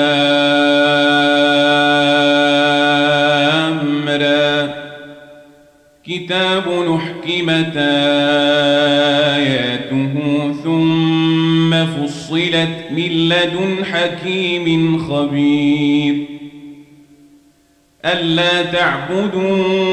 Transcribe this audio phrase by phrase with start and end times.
[4.08, 4.74] را.
[6.04, 7.76] كتاب نحكمت
[9.36, 10.14] آياته
[10.64, 16.14] ثم فصلت من لدن حكيم خبير.
[18.04, 19.92] ألا تعبدوا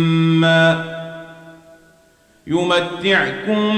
[2.47, 3.75] يمتعكم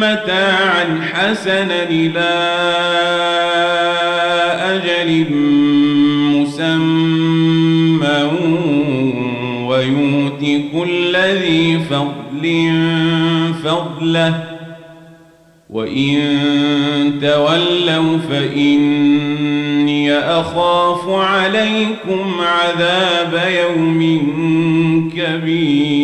[0.00, 2.30] متاعا حسنا إلى
[4.60, 5.26] أجل
[6.34, 6.70] مسمى
[9.66, 12.44] ويؤتي كل ذي فضل
[13.64, 14.34] فضله.
[15.70, 16.18] وإن
[17.22, 24.00] تولوا فإني أخاف عليكم عذاب يوم
[25.16, 26.03] كبير.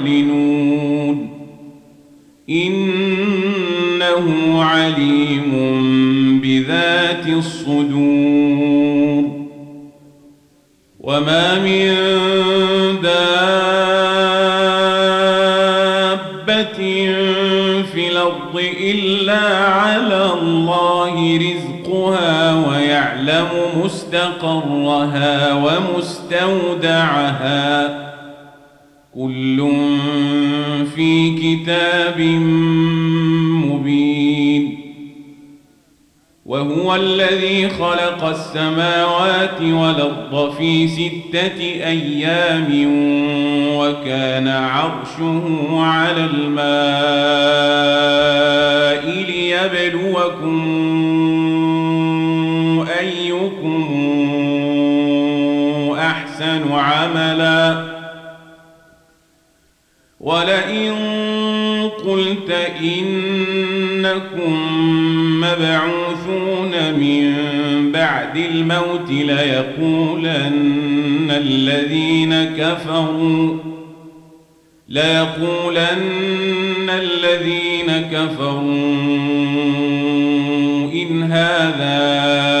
[24.13, 26.91] مستقرها ومستودعها.
[29.15, 29.71] كل
[30.95, 32.19] في كتاب
[33.65, 34.77] مبين.
[36.45, 42.67] وهو الذي خلق السماوات والأرض في ستة أيام
[43.77, 46.61] وكان عرشه على الماء
[49.27, 50.80] ليبلوكم
[60.21, 60.93] ولئن
[62.05, 62.51] قلت
[62.81, 64.57] إنكم
[65.41, 67.35] مبعوثون من
[67.91, 70.51] بعد الموت ليقولن
[71.31, 73.57] الذين كفروا
[74.89, 78.61] ليقولن الذين كفروا
[80.93, 82.60] إن هذا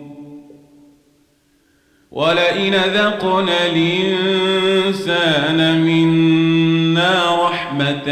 [2.11, 8.05] ولئن ذقنا الإنسان منا رحمة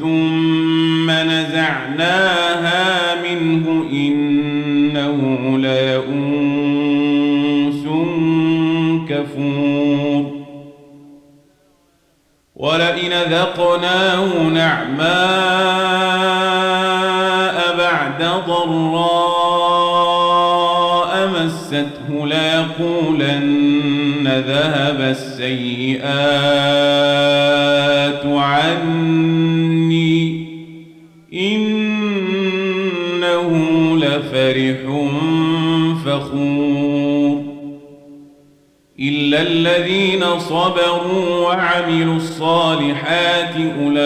[0.00, 2.82] ثم نزعناها
[3.22, 5.18] منه إنه
[5.58, 6.62] ليئوس
[9.08, 10.24] كفور
[12.56, 15.12] ولئن ذقناه نعماء
[17.78, 19.61] بعد ضراء
[21.72, 23.62] مسته ليقولن
[24.26, 26.02] ذهب السيئات
[28.26, 29.32] عني
[31.32, 32.28] إنه
[33.96, 34.80] لفرح
[36.04, 36.71] فخور.
[39.32, 44.02] إلا الذين صبروا وعملوا الصالحات أولئك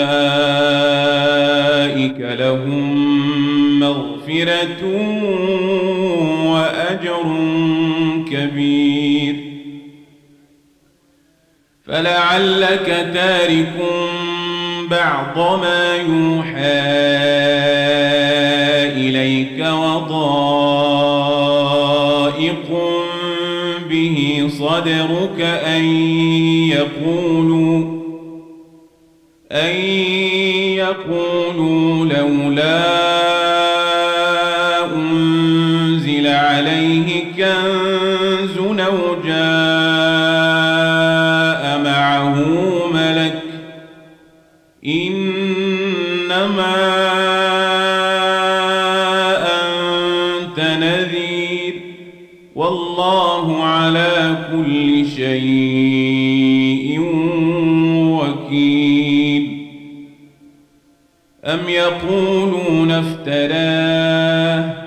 [2.21, 4.83] لهم مغفرة
[6.47, 7.25] وأجر
[8.31, 9.37] كبير.
[11.87, 13.75] فلعلك تارك
[14.91, 16.83] بعض ما يوحى
[18.97, 21.26] إليك وضائق
[24.81, 25.85] به صدرك أن
[26.69, 27.85] يقولوا
[29.53, 29.77] أن
[30.77, 32.96] يقولوا لولا
[61.77, 64.87] يقولون افتراه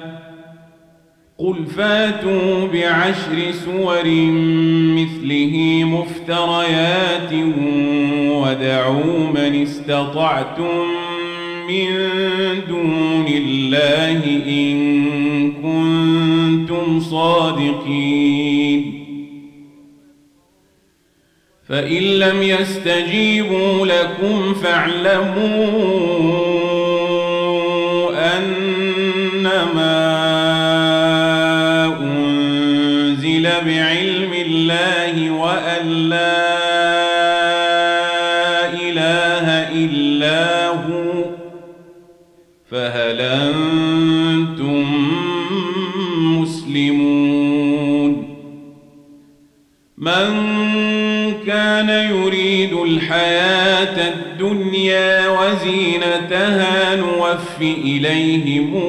[1.38, 4.03] قل فاتوا بعشر سور
[4.95, 7.33] مثله مفتريات
[8.31, 10.86] ودعوا من استطعتم
[11.68, 11.88] من
[12.68, 18.59] دون الله إن كنتم صادقين
[21.69, 26.49] فإن لم يستجيبوا لكم فاعلموا
[33.65, 36.50] بعلم الله وأن لا
[38.73, 39.47] إله
[39.85, 41.25] إلا هو
[42.71, 44.85] فهل أنتم
[46.41, 47.50] مسلمون؟
[49.97, 50.50] من
[51.47, 58.83] كان يريد الحياة الدنيا وزينتها نوف إليهم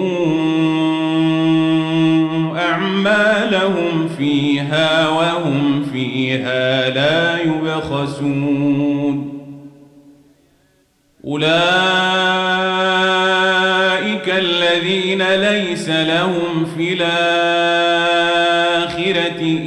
[4.71, 9.31] فيها وهم فيها لا يبخسون.
[11.25, 11.51] أولئك
[14.29, 17.11] الذين ليس لهم في الآخرة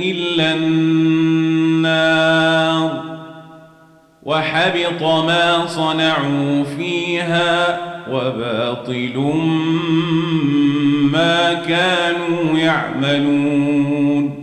[0.04, 1.84] إلا النار.
[4.24, 7.80] وحبط ما صنعوا فيها
[8.12, 9.18] وباطل
[11.12, 14.43] ما كانوا يعملون.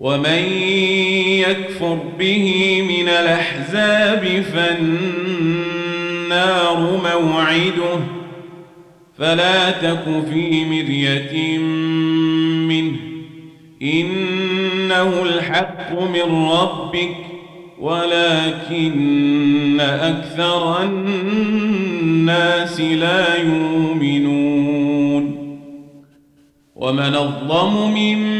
[0.00, 0.42] ومن
[1.48, 2.44] يكفر به
[2.88, 5.60] من الأحزاب فالنار
[7.04, 8.00] موعده.
[9.18, 11.58] فلا تك في مرية
[12.68, 12.96] منه.
[13.82, 17.16] إنه الحق من ربك
[17.80, 25.36] ولكن أكثر الناس لا يؤمنون.
[26.76, 28.39] ومن الظلم ممن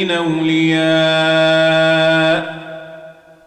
[0.00, 0.80] من أولياء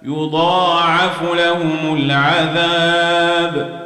[0.03, 3.79] يضاعف لهم العذاب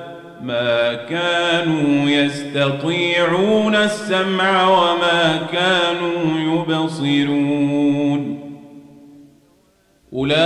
[0.44, 8.38] ما كانوا يستطيعون السمع وما كانوا يبصرون.
[10.14, 10.38] أولئك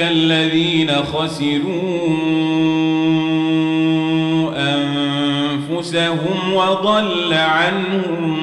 [0.00, 2.44] الذين خسروا
[4.56, 8.33] أنفسهم وضل عنهم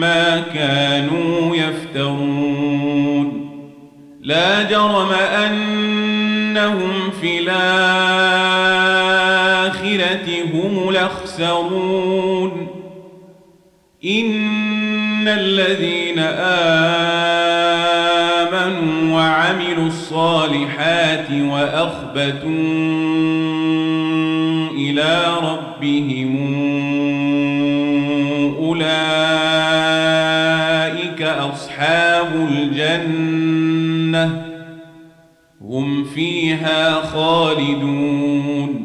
[0.00, 3.48] ما كانوا يفترون.
[4.20, 5.12] لا جرم
[5.46, 7.58] أنهم في الآخرة
[10.54, 12.68] هم الأخسرون.
[14.04, 16.68] إن الذين آمنوا
[19.16, 22.48] وعملوا الصالحات وأخبتوا
[24.76, 26.27] إلى ربهم
[32.28, 34.24] أصحاب الجنة
[35.60, 38.84] هم فيها خالدون.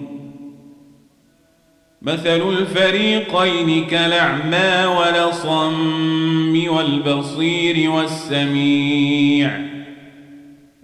[2.01, 9.51] مثل الفريقين كالأعمى ولصم والبصير والسميع.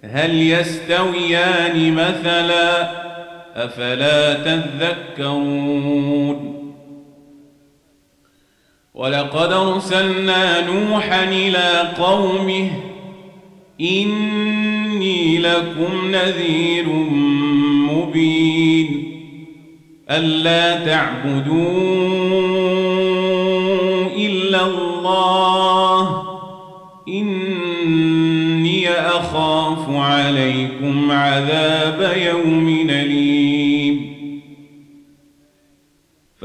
[0.04, 2.90] هل يستويان مثلا
[3.56, 5.80] أفلا تذكرون؟
[9.00, 12.70] ولقد أرسلنا نوحا إلى قومه
[13.80, 16.86] إني لكم نذير
[17.92, 19.04] مبين
[20.10, 21.80] ألا تعبدوا
[24.16, 26.22] إلا الله
[27.08, 33.09] إني أخاف عليكم عذاب يوم أليم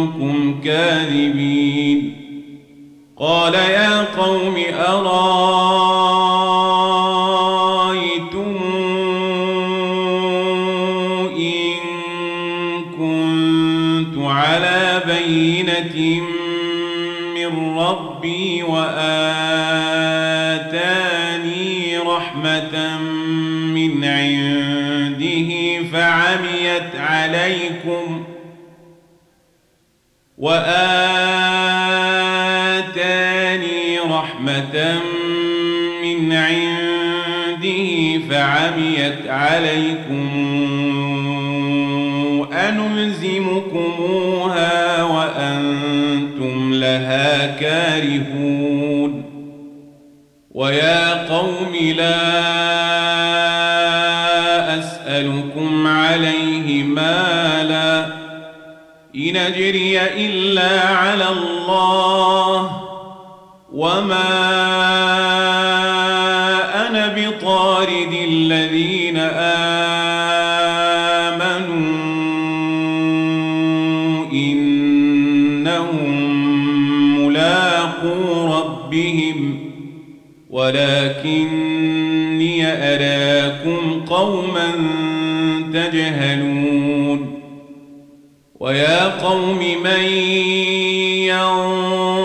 [0.00, 2.16] نظنكم كاذبين
[3.16, 4.56] قال يا قوم
[4.88, 5.10] أرأيتم
[11.36, 11.74] إن
[12.98, 16.20] كنت على بينة
[17.34, 19.18] من ربي وآتاني
[21.98, 22.98] رحمة
[23.74, 25.50] من عنده
[25.92, 28.19] فعميت عليكم
[30.40, 30.80] وآتاني
[33.98, 35.00] رحمة
[36.02, 40.30] من عنده فعميت عليكم
[43.50, 44.22] أنلزمكموها
[45.02, 49.24] وأنتم لها كارهون
[50.50, 52.40] ويا قوم لا
[54.78, 58.29] أسألكم عليه مالا
[59.16, 62.80] إن أجري إلا على الله
[63.72, 64.30] وما
[66.88, 68.99] أنا بطارد الذين
[88.70, 90.02] ويا قوم من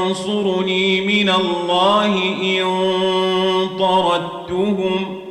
[0.05, 2.65] ينصرني من الله إن
[3.79, 5.21] طردتهم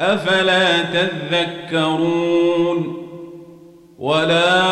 [0.00, 2.26] أفلا تذكرون
[3.98, 4.64] ولا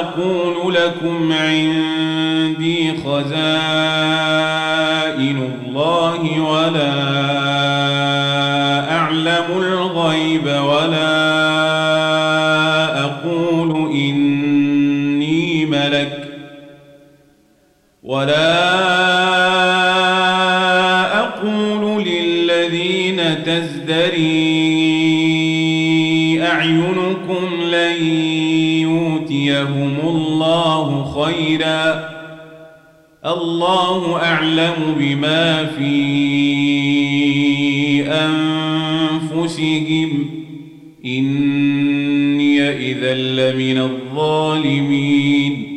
[0.00, 4.27] أقول لكم عندي خزائن
[31.24, 32.08] خيرا
[33.26, 35.88] الله أعلم بما في
[39.32, 40.30] أنفسهم.
[41.04, 45.68] إني إذا لمن الظالمين.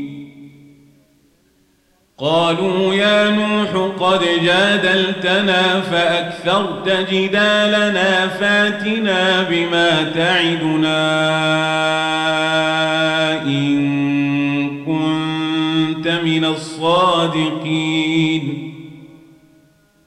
[2.17, 11.01] قالوا يا نوح قد جادلتنا فأكثرت جدالنا فاتنا بما تعدنا
[13.45, 14.10] إن
[16.23, 17.93] من الصادقين.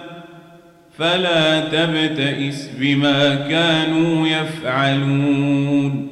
[1.01, 6.07] فلا تبتئس بما كانوا يفعلون.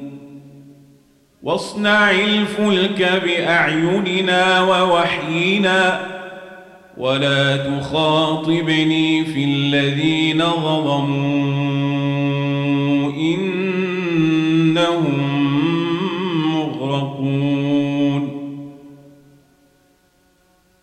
[1.42, 6.00] واصنع الفلك بأعيننا ووحينا
[6.96, 11.50] ولا تخاطبني في الذين ظلموا.
[13.12, 15.19] إنهم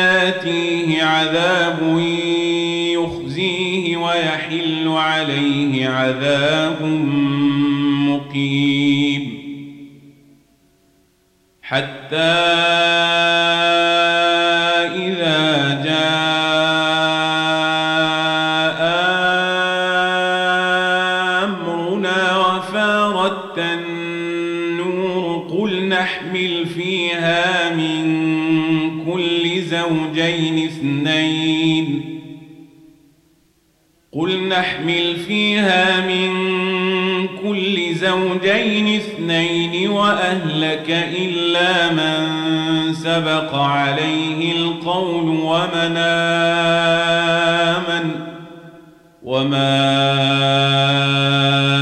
[0.00, 1.98] ياتيه عذاب
[2.94, 6.82] يخزيه ويحل عليه عذاب
[8.08, 9.40] مقيم
[11.62, 12.50] حتى
[34.50, 36.30] نحمل فيها من
[37.42, 42.26] كل زوجين اثنين وأهلك إلا من
[42.94, 45.96] سبق عليه القول ومن
[47.86, 48.10] آمن
[49.22, 49.80] وما
[50.64, 51.79] آمن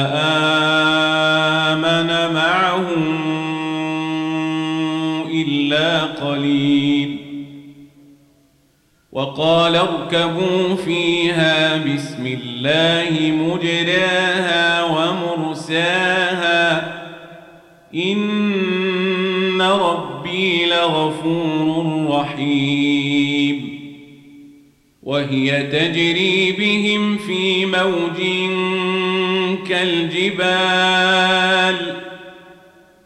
[9.12, 16.94] وقال اركبوا فيها بسم الله مجراها ومرساها.
[17.94, 23.79] إن ربي لغفور رحيم.
[25.03, 28.18] وهي تجري بهم في موج
[29.68, 31.18] كالجبال.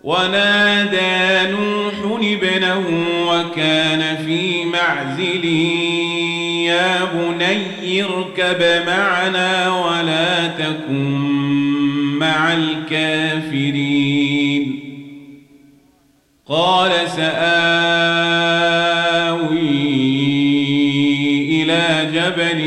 [0.05, 2.87] ونادى نوح ابنه
[3.29, 5.45] وكان في معزل
[6.73, 9.51] يا بني اركب معنا
[9.85, 11.05] ولا تكن
[12.19, 14.03] مع الكافرين.
[16.49, 17.33] قال سآوي
[21.63, 22.61] إلى جبل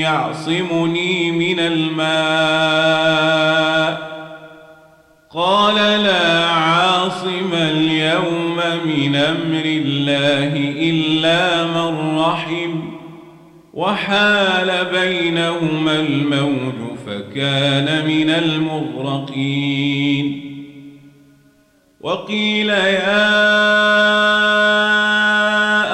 [0.00, 2.86] يعصمني من الماء.
[5.34, 10.52] قال لا عاصم اليوم من أمر الله
[10.90, 12.65] إلا من رحم
[13.76, 20.26] وحال بينهما الموج فكان من المغرقين.
[22.00, 23.26] وقيل يا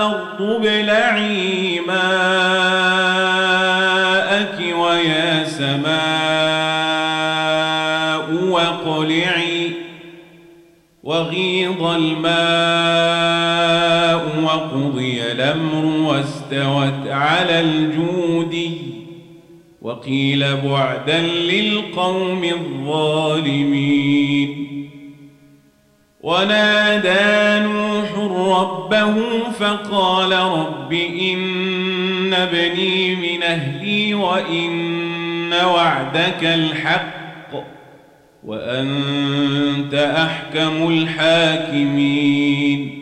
[0.05, 1.99] أرض ابلعي ماءك
[4.79, 6.03] ويا سماء
[8.33, 9.73] واقلعي.
[11.03, 12.43] وغيض الماء
[14.43, 15.85] وقضي الأمر
[16.53, 18.79] واستوت على الجود
[19.83, 24.09] وقيل بعدا للقوم الظالمين.
[26.21, 28.19] ونادى نوح
[28.59, 29.15] ربه
[29.59, 37.23] فقال رب إن ابني من أهلي وإن وعدك الحق
[38.45, 43.02] وأنت أحكم الحاكمين.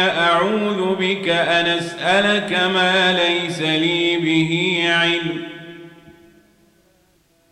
[0.00, 5.42] أعوذ بك أن أسألك ما ليس لي به علم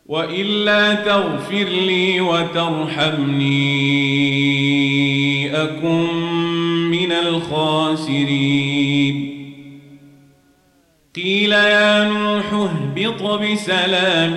[0.07, 3.91] وإلا تغفر لي وترحمني.
[5.63, 6.15] أكن
[6.91, 8.61] من الخاسرين.
[11.17, 14.37] قيل يا نوح اهبط بسلام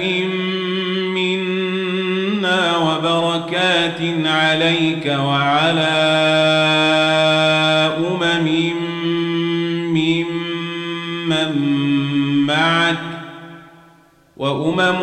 [1.13, 5.93] منا وبركات عليك وعلى
[14.43, 14.99] وأمم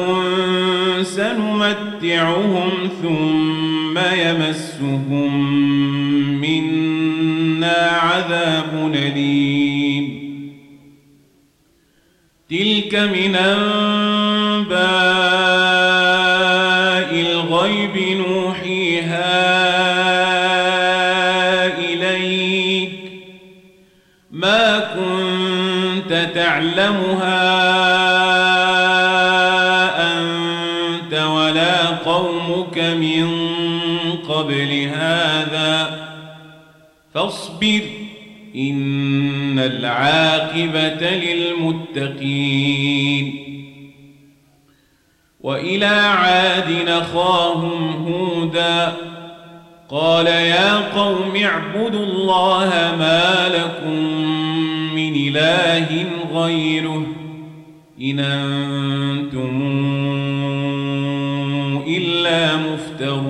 [1.02, 2.70] سنمتعهم
[3.02, 5.50] ثم يمسهم
[6.40, 10.04] منا عذاب أليم.
[12.50, 14.80] تلك من أنباء
[17.20, 19.30] الغيب نوحيها
[21.78, 22.92] إليك.
[24.30, 27.69] ما كنت تعلمها
[34.40, 36.00] قبل هذا
[37.14, 37.80] فاصبر
[38.56, 41.10] إن العاقبة
[42.00, 43.34] للمتقين.
[45.40, 48.92] وإلى عاد نخاهم هودا
[49.88, 53.94] قال يا قوم اعبدوا الله ما لكم
[54.94, 57.06] من إله غيره
[58.00, 59.60] إن أنتم
[61.86, 63.29] إلا مفترون.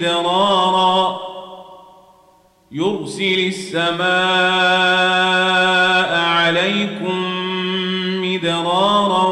[0.00, 1.20] مدرارا
[2.72, 4.00] يرسل السماء
[6.18, 7.24] عليكم
[8.22, 9.28] مدرارا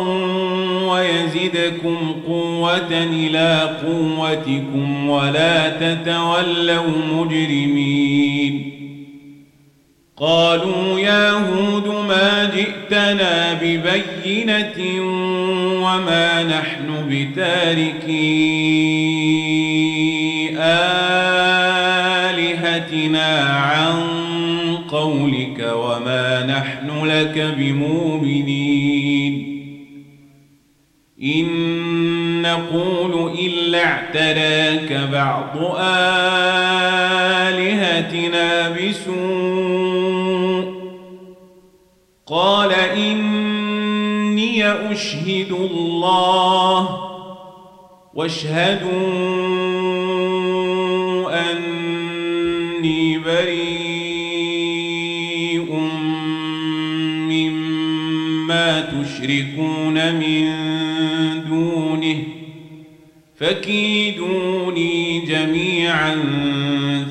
[0.93, 8.75] ويزدكم قوة إلى قوتكم ولا تتولوا مجرمين
[10.17, 15.03] قالوا يا هود ما جئتنا ببينة
[15.83, 18.98] وما نحن بتاركي
[26.59, 29.35] نحن لك بمؤمنين.
[31.23, 31.47] إن
[32.43, 35.57] نقول إلا اعتراك بعض
[37.49, 39.19] آلهتنا بسوء.
[42.27, 46.99] قال إني أشهد الله
[48.15, 49.88] واشهدوا
[59.19, 60.45] تشركون من
[61.49, 62.23] دونه
[63.37, 66.15] فكيدوني جميعا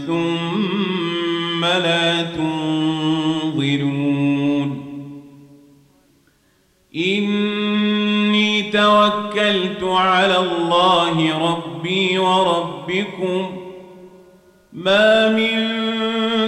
[0.07, 3.67] ثم لا تنظرون
[6.95, 13.57] إني توكلت على الله ربي وربكم
[14.73, 15.57] ما من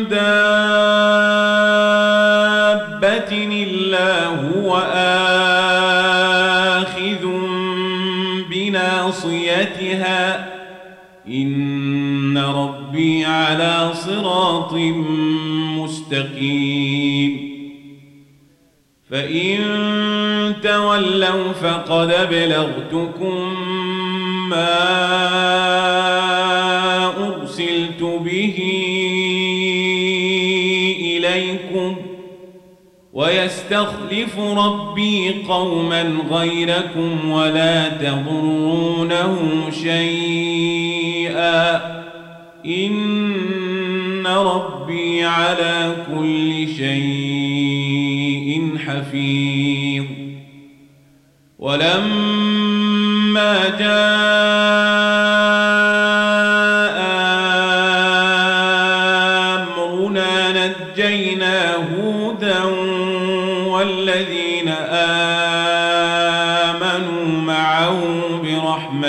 [0.09, 1.38] دابة
[3.89, 4.77] إلا هو
[6.77, 7.27] آخذ
[8.49, 10.49] بناصيتها.
[11.27, 14.73] إن ربي على صراط
[15.77, 17.49] مستقيم.
[19.11, 19.59] فإن
[20.63, 23.53] تولوا فقد أبلغتكم
[24.49, 25.78] ما
[33.71, 39.37] ويستخلف ربي قوما غيركم ولا تضرونه
[39.83, 41.19] شيئا.
[42.65, 50.05] إن ربي على كل شيء حفيظ.
[51.59, 52.89] ولما
[53.79, 55.18] جاء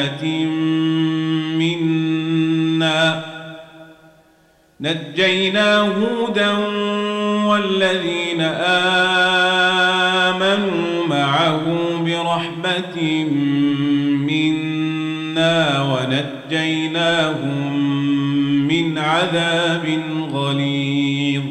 [0.01, 0.23] برحمة
[1.59, 3.25] منا.
[4.81, 6.53] نجينا هودا
[7.47, 8.41] والذين
[10.01, 11.63] آمنوا معه
[12.05, 13.25] برحمة
[14.29, 17.73] منا ونجيناهم
[18.69, 21.43] من عذاب غليظ.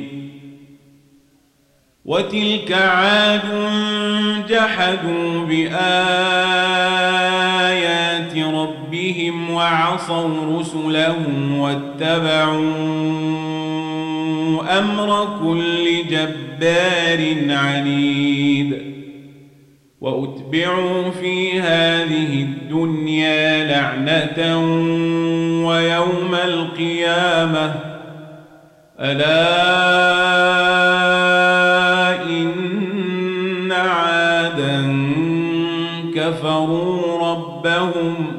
[2.06, 3.42] وتلك عاد
[4.50, 7.39] جحدوا ربهم
[9.60, 11.16] وعصوا رسله
[11.58, 12.60] واتبعوا
[14.78, 18.82] أمر كل جبار عنيد
[20.02, 24.58] وأتبعوا في هذه الدنيا لعنة
[25.68, 27.76] ويوم القيامة.
[29.00, 29.90] ألا
[32.26, 34.82] إن عادا
[36.16, 38.39] كفروا ربهم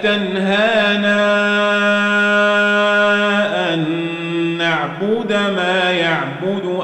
[0.00, 1.20] أتنهانا
[3.74, 3.84] أن
[4.58, 6.80] نعبد ما يعبد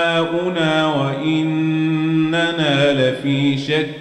[0.00, 3.99] آباؤنا وإننا لفي شك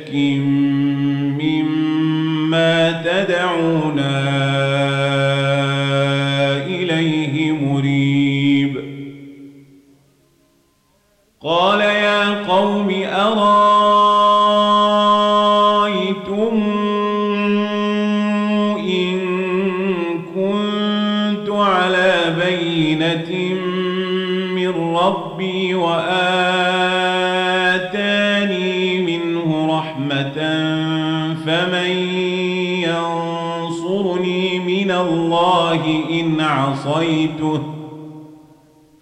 [36.49, 37.62] عصيته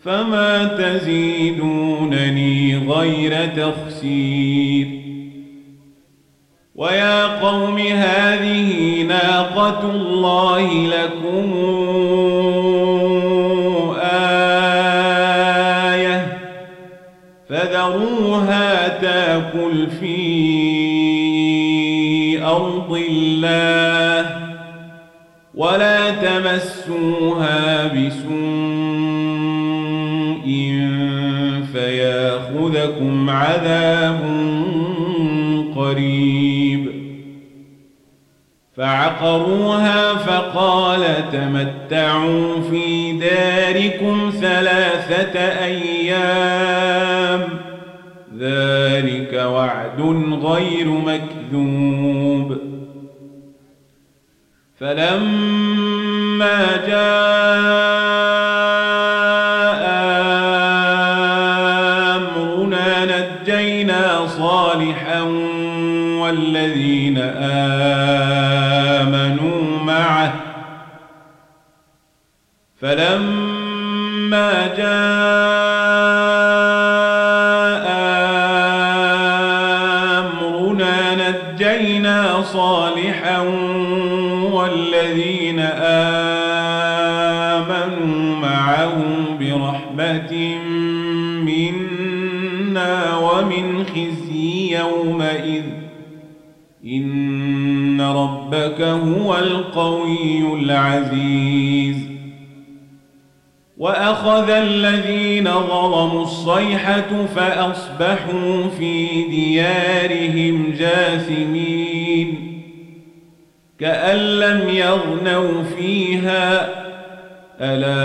[0.03, 4.87] فما تزيدونني غير تخسير
[6.75, 11.53] ويا قوم هذه ناقة الله لكم
[14.01, 15.17] آية
[17.49, 20.17] فذروها تاكل في
[22.43, 24.37] أرض الله
[25.55, 25.96] ولا
[26.47, 28.37] تمسوها بسوء
[31.73, 34.19] فياخذكم عذاب
[35.75, 36.91] قريب.
[38.77, 47.41] فعقروها فقال تمتعوا في داركم ثلاثة أيام.
[48.39, 50.01] ذلك وعد
[50.43, 52.57] غير مكذوب.
[56.37, 58.17] فلما جاء
[62.15, 65.21] أمرنا نجينا صالحا
[66.21, 67.17] والذين
[68.97, 70.33] آمنوا معه.
[72.81, 75.66] فلما جاء
[98.53, 101.97] إنك هو القوي العزيز.
[103.77, 112.37] وأخذ الذين ظلموا الصيحة فأصبحوا في ديارهم جاثمين.
[113.79, 116.69] كأن لم يغنوا فيها
[117.61, 117.97] ألا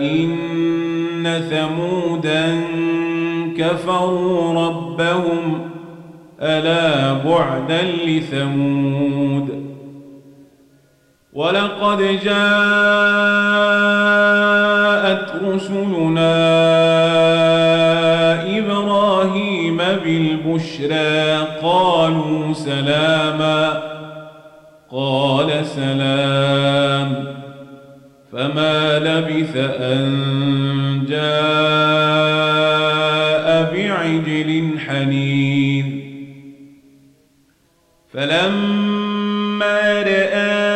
[0.00, 2.60] إن ثمودا
[3.58, 5.65] كفروا ربهم
[6.42, 9.66] ألا بعدا لثمود
[11.32, 12.36] ولقد جاءت
[15.44, 16.36] رسلنا
[18.58, 23.82] إبراهيم بالبشرى قالوا سلاما
[24.90, 27.26] قال سلام
[28.32, 32.36] فما لبث أن جاء
[33.72, 35.45] بعجل حنين
[38.16, 40.66] فلما رأى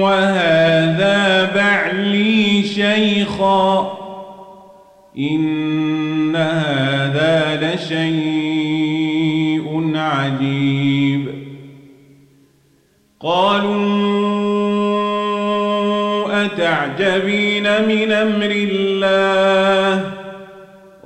[0.00, 3.92] وهذا بعلي شيخا
[5.18, 8.66] إن هذا لشيء
[9.94, 11.26] عجيب
[13.20, 13.96] قالوا
[16.44, 20.10] أتعجبين من أمر الله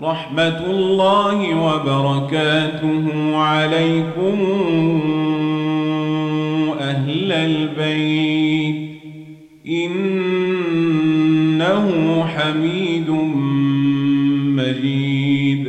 [0.02, 4.38] رحمة الله وبركاته عليكم
[7.30, 8.90] أهل البيت
[9.66, 11.04] إنه
[12.24, 13.10] حميد
[14.56, 15.64] مجيد.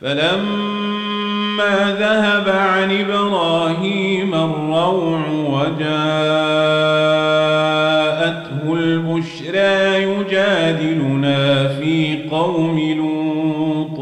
[0.00, 5.84] فلما ذهب عن إبراهيم الروع وجاءته
[8.74, 13.98] البشرى يجادلنا في قوم لوط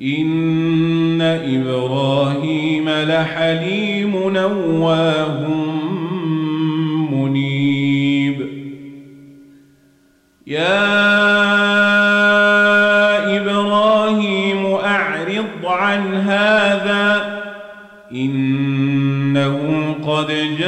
[0.00, 3.81] إن إبراهيم لحليم
[4.52, 5.48] نواه
[7.12, 8.48] منيب
[10.46, 11.02] يا
[13.36, 17.32] إبراهيم أعرض عن هذا
[18.12, 19.56] إنه
[20.06, 20.26] قد
[20.58, 20.61] جاء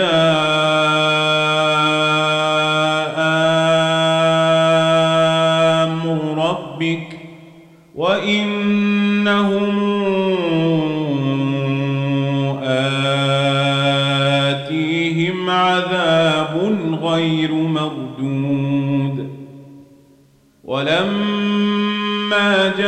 [20.64, 22.84] ولما جاءت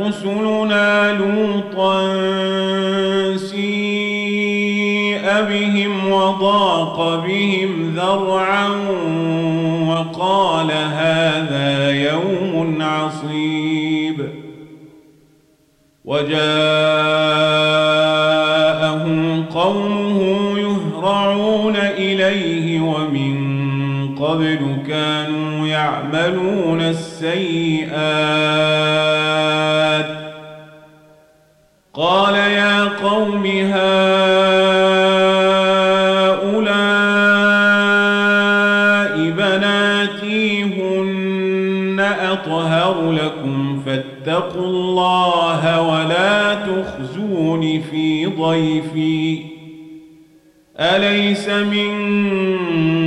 [0.00, 2.16] رسلنا لوطا
[3.36, 8.68] سيء بهم وضاق بهم ذرعا
[9.88, 14.28] وقال هذا يوم عصيب.
[16.04, 17.15] وجاءه
[24.26, 27.96] قبل كانوا يعملون السيئات.
[31.94, 33.86] قال يا قوم هؤلاء
[39.30, 49.38] بناتي هن أطهر لكم فاتقوا الله ولا تخزون في ضيفي.
[50.80, 53.05] أليس منكم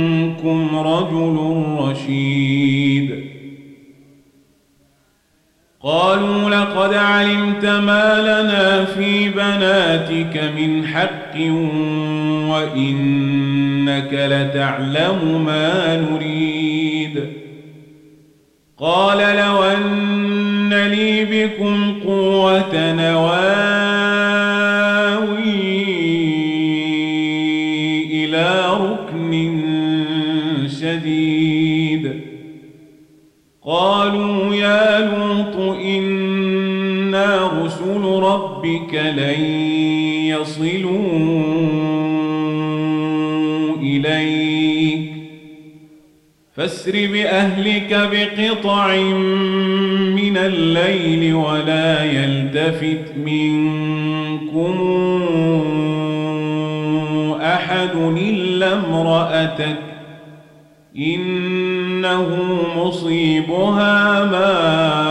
[0.74, 3.24] رجل رشيد.
[5.82, 11.36] قالوا لقد علمت ما لنا في بناتك من حق
[12.50, 17.26] وإنك لتعلم ما نريد.
[18.78, 23.69] قال لو أن لي بكم قوة نواوي
[37.80, 39.44] رسل ربك لن
[40.24, 41.00] يصلوا
[43.82, 45.10] إليك.
[46.56, 48.96] فاسر بأهلك بقطع
[50.16, 54.74] من الليل ولا يلتفت منكم
[57.42, 59.76] أحد إلا امرأتك.
[60.96, 62.26] إنه
[62.76, 65.09] مصيبها ما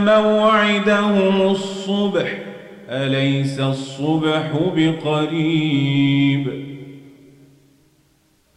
[0.00, 2.38] موعدهم الصبح.
[2.88, 6.64] أليس الصبح بقريب؟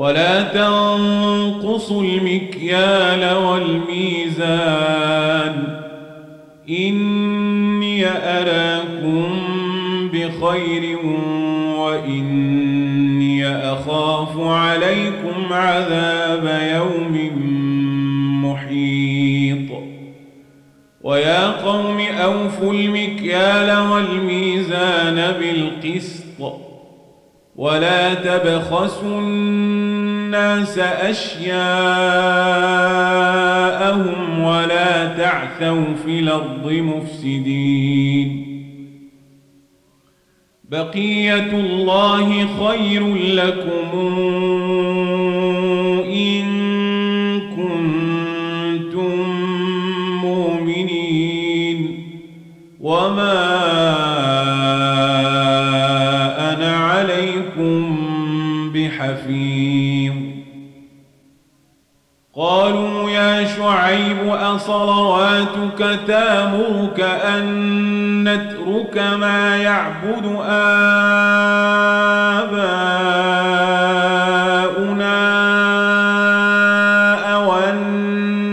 [0.00, 4.50] ولا تنقصوا المكيال والميزان.
[6.68, 9.24] إني أراكم
[10.12, 10.98] بخير
[11.78, 17.14] وإني أخاف عليكم عذاب يوم
[18.44, 19.70] محيط.
[21.02, 26.19] ويا قوم أوفوا المكيال والميزان بالقسط
[27.60, 31.50] ولا تبخسوا الناس أشياءهم
[34.44, 38.46] ولا تعثوا في الأرض مفسدين.
[40.70, 43.90] بقية الله خير لكم.
[62.36, 70.70] قالوا يا شعيب أصلواتك تامرك أن نترك ما يعبد آباؤنا
[77.34, 77.80] أو أن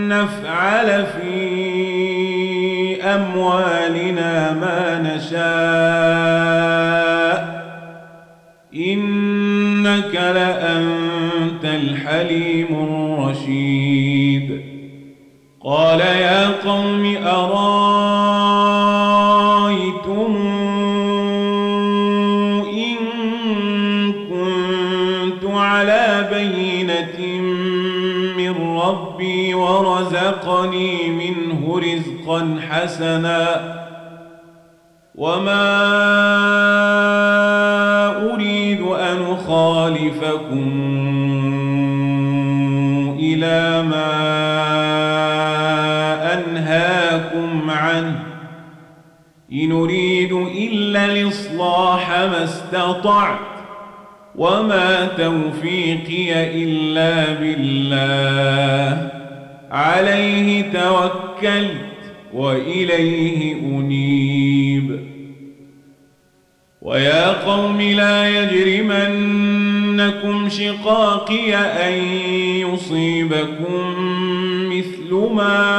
[0.08, 1.38] نفعل في
[3.02, 6.18] أموالنا ما نشاء.
[8.74, 12.57] إنك لأنت الحليم.
[13.48, 14.60] الرشيد
[15.64, 17.56] قال يا قوم أرأيتم
[22.72, 22.96] إن
[24.12, 27.42] كنت على بينة
[28.36, 33.78] من ربي ورزقني منه رزقا حسنا
[35.14, 35.68] وما
[38.34, 40.77] أريد أن أخالفكم
[49.52, 53.38] إن أريد إلا الإصلاح ما استطعت
[54.36, 59.10] وما توفيقي إلا بالله.
[59.70, 61.76] عليه توكلت
[62.34, 65.00] وإليه أنيب.
[66.82, 71.92] ويا قوم لا يجرمنكم شقاقي أن
[72.72, 73.94] يصيبكم
[74.70, 75.78] مثل ما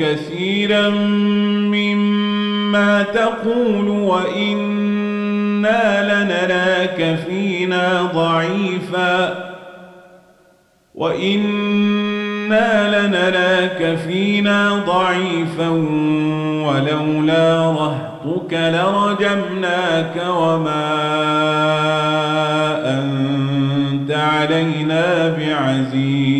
[0.00, 0.88] كثيرا
[1.70, 5.42] مما تقول وإنا
[6.02, 9.50] لنراك فينا ضعيفا
[10.94, 15.68] وإنا لنراك فينا ضعيفا
[16.66, 20.90] ولولا رهطك لرجمناك وما
[22.98, 26.39] أنت علينا بعزيز.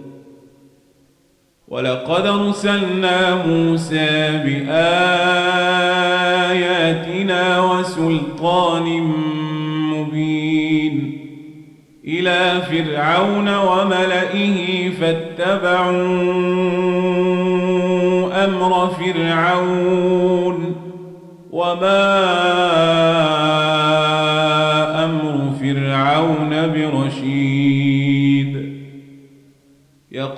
[1.71, 4.81] ولقد أرسلنا موسى بآياتنا
[7.59, 8.83] وسلطان
[9.93, 11.17] مبين
[12.07, 15.91] إلى فرعون وملئه فاتبعوا
[18.45, 20.75] أمر فرعون
[21.51, 22.60] وما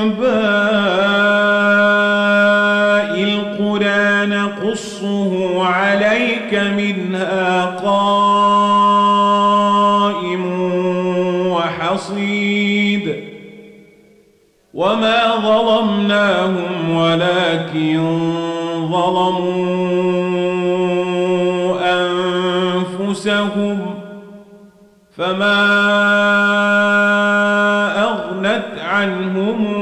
[0.00, 0.32] أنباء
[3.22, 8.32] القرى نقصه عليك منها قائم
[11.50, 13.32] وحصيد.
[14.74, 18.00] وما ظلمناهم ولكن
[18.92, 20.22] ظلموا
[23.10, 23.94] أنفسهم
[25.16, 25.62] فما
[28.02, 29.81] أغنت عنهم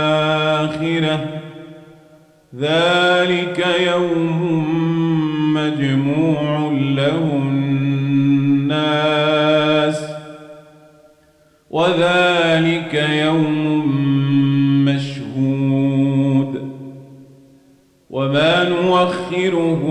[2.59, 4.65] ذلك يوم
[5.53, 7.81] مجموع له الناس.
[11.69, 13.87] وذلك يوم
[14.85, 16.71] مشهود.
[18.09, 19.83] وما نوخره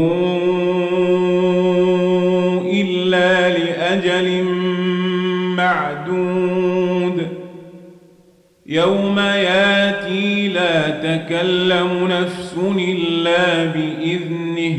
[11.05, 14.79] معدود يوم ياتي لا تكلم نفس إلا بإذنه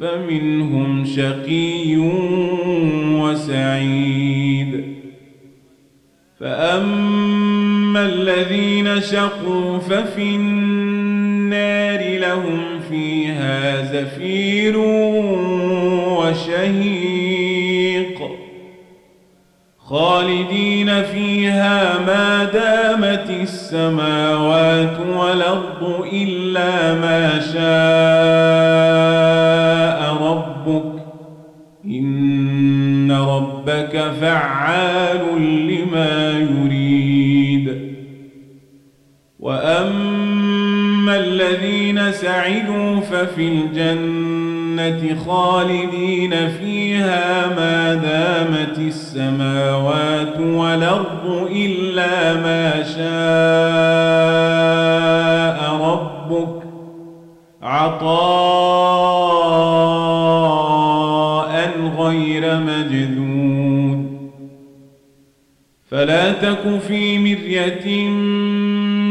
[0.00, 1.96] فمنهم شقي
[3.20, 4.84] وسعيد.
[6.40, 14.78] فأما الذين شقوا ففي النار لهم فيها زفير
[16.18, 17.31] وشهيق
[19.92, 27.62] خالدين فيها ما دامت السماوات والأرض إلا ما شاء
[30.22, 31.02] ربك.
[31.84, 35.20] إن ربك فعال
[35.66, 37.92] لما يريد.
[39.38, 44.41] وأما الذين سعدوا ففي الجنة
[45.26, 53.02] خالدين فيها ما دامت السماوات والأرض إلا ما شاء
[55.82, 56.62] ربك.
[57.62, 58.62] عطاء
[61.98, 64.12] غير مجذود
[65.90, 68.08] فلا تك في مرية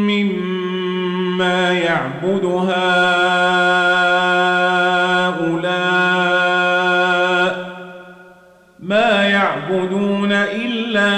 [0.08, 4.11] مما يعبد هؤلاء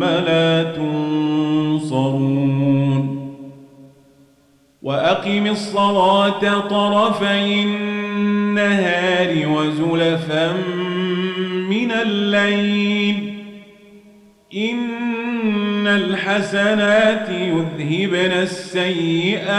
[0.00, 2.00] ثم لا تنصرون
[4.82, 10.52] وأقم الصلاة طرفي النهار وزلفا
[11.68, 13.34] من الليل
[14.54, 19.50] إن الحسنات يذهبن السيئات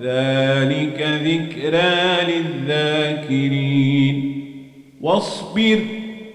[0.00, 4.16] ذلك ذكرى للذاكرين
[5.00, 5.93] واصبر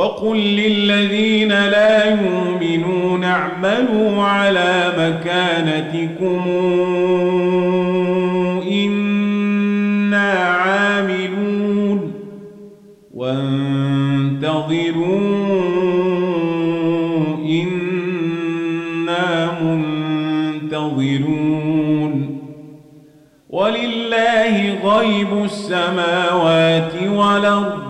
[0.00, 6.42] وقل للذين لا يؤمنون اعملوا على مكانتكم
[8.70, 12.12] إنا عاملون
[13.14, 14.70] وانتظروا
[17.44, 19.26] إنا
[20.62, 21.30] منتظرون
[23.50, 27.89] ولله غيب السماوات والأرض